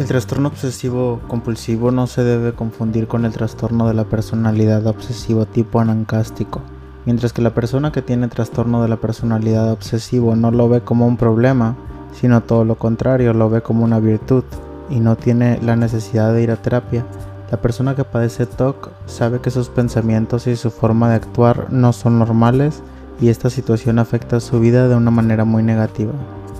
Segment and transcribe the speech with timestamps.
[0.00, 5.44] El trastorno obsesivo compulsivo no se debe confundir con el trastorno de la personalidad obsesivo
[5.44, 6.62] tipo anancástico.
[7.04, 11.06] Mientras que la persona que tiene trastorno de la personalidad obsesivo no lo ve como
[11.06, 11.76] un problema,
[12.18, 14.44] sino todo lo contrario, lo ve como una virtud
[14.88, 17.04] y no tiene la necesidad de ir a terapia.
[17.50, 21.92] La persona que padece TOC sabe que sus pensamientos y su forma de actuar no
[21.92, 22.82] son normales
[23.20, 26.12] y esta situación afecta su vida de una manera muy negativa.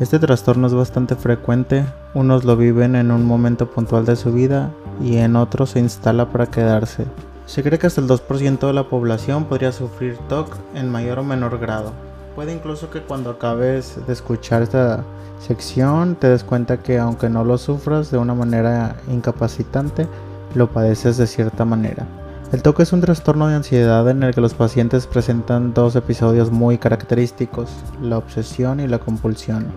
[0.00, 4.70] Este trastorno es bastante frecuente, unos lo viven en un momento puntual de su vida
[5.00, 7.04] y en otros se instala para quedarse.
[7.46, 11.24] Se cree que hasta el 2% de la población podría sufrir TOC en mayor o
[11.24, 11.92] menor grado.
[12.34, 15.04] Puede incluso que cuando acabes de escuchar esta
[15.38, 20.08] sección te des cuenta que aunque no lo sufras de una manera incapacitante,
[20.54, 22.06] lo padeces de cierta manera.
[22.52, 26.50] El TOC es un trastorno de ansiedad en el que los pacientes presentan dos episodios
[26.50, 27.70] muy característicos,
[28.02, 29.68] la obsesión y la compulsión.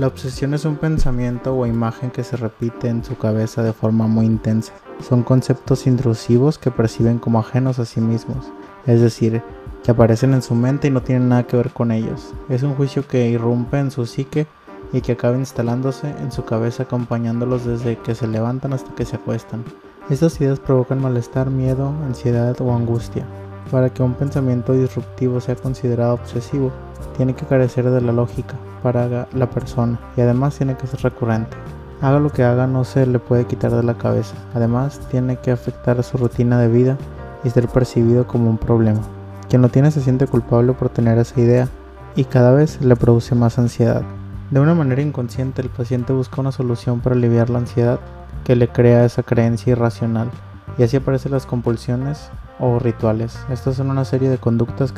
[0.00, 4.08] La obsesión es un pensamiento o imagen que se repite en su cabeza de forma
[4.08, 4.72] muy intensa.
[5.00, 8.50] Son conceptos intrusivos que perciben como ajenos a sí mismos,
[8.84, 9.40] es decir,
[9.84, 12.34] que aparecen en su mente y no tienen nada que ver con ellos.
[12.48, 14.48] Es un juicio que irrumpe en su psique
[14.92, 19.14] y que acaba instalándose en su cabeza acompañándolos desde que se levantan hasta que se
[19.14, 19.62] acuestan.
[20.10, 23.24] Estas ideas provocan malestar, miedo, ansiedad o angustia.
[23.70, 26.70] Para que un pensamiento disruptivo sea considerado obsesivo,
[27.16, 31.56] tiene que carecer de la lógica para la persona y además tiene que ser recurrente.
[32.02, 34.34] Haga lo que haga no se le puede quitar de la cabeza.
[34.52, 36.98] Además tiene que afectar a su rutina de vida
[37.42, 39.00] y ser percibido como un problema.
[39.48, 41.68] Quien lo tiene se siente culpable por tener esa idea
[42.14, 44.02] y cada vez le produce más ansiedad.
[44.50, 48.00] De una manera inconsciente el paciente busca una solución para aliviar la ansiedad
[48.42, 50.30] que le crea esa creencia irracional
[50.78, 53.38] y así aparecen las compulsiones o rituales.
[53.50, 54.92] Estas son una serie de conductas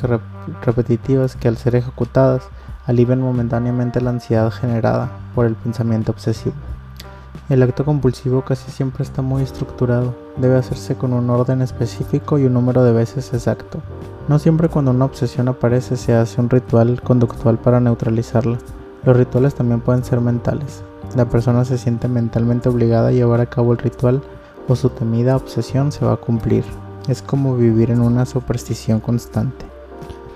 [0.62, 2.48] repetitivas que al ser ejecutadas
[2.86, 6.54] alivian momentáneamente la ansiedad generada por el pensamiento obsesivo.
[7.48, 12.44] El acto compulsivo casi siempre está muy estructurado, debe hacerse con un orden específico y
[12.44, 13.80] un número de veces exacto.
[14.26, 18.58] No siempre cuando una obsesión aparece se hace un ritual conductual para neutralizarla.
[19.04, 20.82] Los rituales también pueden ser mentales.
[21.14, 24.22] La persona se siente mentalmente obligada a llevar a cabo el ritual
[24.68, 26.64] o su temida obsesión se va a cumplir.
[27.08, 29.64] Es como vivir en una superstición constante.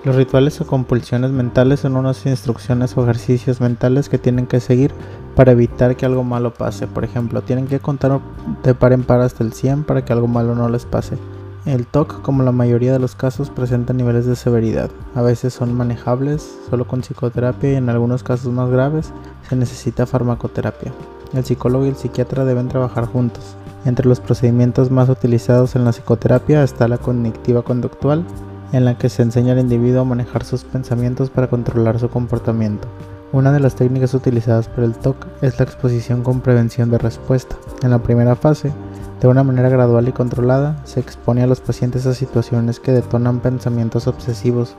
[0.03, 4.91] Los rituales o compulsiones mentales son unas instrucciones o ejercicios mentales que tienen que seguir
[5.35, 6.87] para evitar que algo malo pase.
[6.87, 8.19] Por ejemplo, tienen que contar
[8.63, 11.17] de par en par hasta el 100 para que algo malo no les pase.
[11.65, 14.89] El TOC, como la mayoría de los casos, presenta niveles de severidad.
[15.13, 19.13] A veces son manejables solo con psicoterapia y en algunos casos más graves
[19.47, 20.91] se necesita farmacoterapia.
[21.33, 23.55] El psicólogo y el psiquiatra deben trabajar juntos.
[23.85, 28.25] Entre los procedimientos más utilizados en la psicoterapia está la cognitiva conductual,
[28.71, 32.87] en la que se enseña al individuo a manejar sus pensamientos para controlar su comportamiento.
[33.33, 37.55] Una de las técnicas utilizadas por el TOC es la exposición con prevención de respuesta.
[37.83, 38.73] En la primera fase,
[39.21, 43.39] de una manera gradual y controlada, se expone a los pacientes a situaciones que detonan
[43.39, 44.75] pensamientos obsesivos,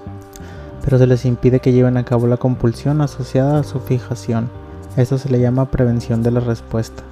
[0.85, 4.51] pero se les impide que lleven a cabo la compulsión asociada a su fijación.
[4.97, 7.05] Esto se le llama prevención de la respuesta.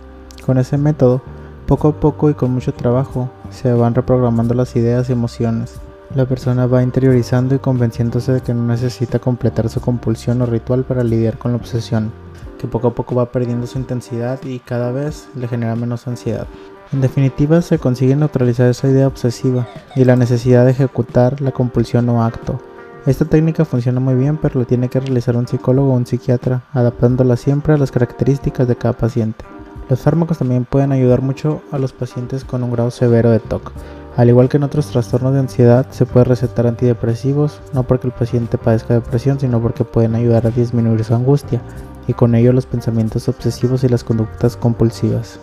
[0.44, 1.22] Con ese método,
[1.66, 5.76] poco a poco y con mucho trabajo se van reprogramando las ideas y emociones.
[6.16, 10.82] La persona va interiorizando y convenciéndose de que no necesita completar su compulsión o ritual
[10.82, 12.10] para lidiar con la obsesión,
[12.58, 16.48] que poco a poco va perdiendo su intensidad y cada vez le genera menos ansiedad.
[16.92, 22.08] En definitiva, se consigue neutralizar esa idea obsesiva y la necesidad de ejecutar la compulsión
[22.08, 22.60] o acto.
[23.06, 26.64] Esta técnica funciona muy bien, pero lo tiene que realizar un psicólogo o un psiquiatra,
[26.72, 29.44] adaptándola siempre a las características de cada paciente.
[29.88, 33.72] Los fármacos también pueden ayudar mucho a los pacientes con un grado severo de TOC.
[34.16, 38.12] Al igual que en otros trastornos de ansiedad, se puede recetar antidepresivos, no porque el
[38.12, 41.62] paciente padezca depresión, sino porque pueden ayudar a disminuir su angustia
[42.06, 45.40] y con ello los pensamientos obsesivos y las conductas compulsivas.